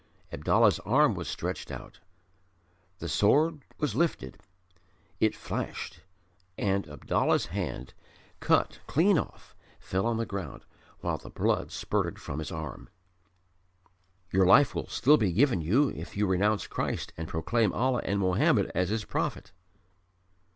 Abdallah's 0.31 0.79
arm 0.79 1.13
was 1.13 1.27
stretched 1.27 1.69
out: 1.69 1.99
the 2.97 3.07
sword 3.07 3.61
was 3.77 3.93
lifted 3.93 4.39
it 5.19 5.35
flashed 5.35 5.99
and 6.57 6.87
Abdallah's 6.89 7.45
hand, 7.53 7.93
cut 8.39 8.79
clean 8.87 9.19
off, 9.19 9.55
fell 9.79 10.07
on 10.07 10.17
the 10.17 10.25
ground, 10.25 10.65
while 11.01 11.19
the 11.19 11.29
blood 11.29 11.71
spurted 11.71 12.17
from 12.19 12.39
his 12.39 12.51
arm. 12.51 12.89
"Your 14.31 14.47
life 14.47 14.73
will 14.73 14.87
still 14.87 15.17
be 15.17 15.31
given 15.31 15.61
you 15.61 15.89
if 15.89 16.17
you 16.17 16.25
renounce 16.25 16.65
Christ 16.65 17.13
and 17.15 17.27
proclaim 17.27 17.71
Allah 17.71 18.01
and 18.03 18.19
Mohammed 18.19 18.71
as 18.73 18.89
His 18.89 19.05
prophet." 19.05 19.51